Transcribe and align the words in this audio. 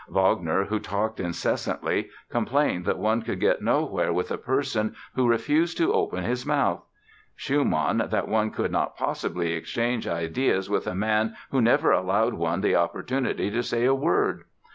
Wagner, 0.09 0.65
who 0.65 0.79
talked 0.79 1.19
incessantly, 1.19 2.09
complained 2.31 2.85
that 2.85 2.97
one 2.97 3.21
could 3.21 3.39
get 3.39 3.61
nowhere 3.61 4.11
with 4.11 4.31
a 4.31 4.37
person 4.39 4.95
who 5.13 5.27
refused 5.29 5.77
to 5.77 5.93
open 5.93 6.23
his 6.23 6.43
mouth; 6.43 6.83
Schumann, 7.35 8.07
that 8.09 8.27
one 8.27 8.49
could 8.49 8.71
not 8.71 8.97
possibly 8.97 9.53
exchange 9.53 10.07
ideas 10.07 10.71
with 10.71 10.87
a 10.87 10.95
man 10.95 11.35
who 11.51 11.61
never 11.61 11.91
allowed 11.91 12.33
one 12.33 12.61
the 12.61 12.75
opportunity 12.75 13.51
to 13.51 13.61
say 13.61 13.85
a 13.85 13.93
word. 13.93 14.45